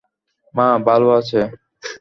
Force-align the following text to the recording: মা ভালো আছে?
মা 0.53 0.67
ভালো 0.87 1.07
আছে? 1.19 1.39